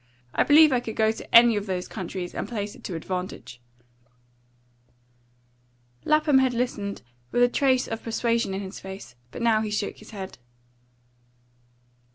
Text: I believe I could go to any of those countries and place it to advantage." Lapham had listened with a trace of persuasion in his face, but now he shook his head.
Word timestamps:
I 0.33 0.41
believe 0.41 0.71
I 0.73 0.79
could 0.79 0.95
go 0.95 1.11
to 1.11 1.35
any 1.35 1.55
of 1.57 1.67
those 1.67 1.87
countries 1.87 2.33
and 2.33 2.49
place 2.49 2.73
it 2.73 2.83
to 2.85 2.95
advantage." 2.95 3.61
Lapham 6.05 6.39
had 6.39 6.55
listened 6.55 7.03
with 7.31 7.43
a 7.43 7.47
trace 7.47 7.87
of 7.87 8.01
persuasion 8.01 8.55
in 8.55 8.61
his 8.61 8.79
face, 8.79 9.13
but 9.29 9.43
now 9.43 9.61
he 9.61 9.69
shook 9.69 9.97
his 9.97 10.09
head. 10.09 10.39